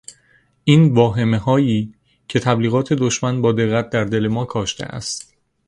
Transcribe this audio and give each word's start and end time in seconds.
این 0.63 0.93
واهمههایی 0.95 1.93
که 2.27 2.39
تبلیغات 2.39 2.93
دشمن 2.93 3.41
با 3.41 3.51
دقت 3.51 3.89
در 3.89 4.03
دل 4.03 4.27
ما 4.27 4.45
کاشته 4.45 4.85
است 4.85 5.33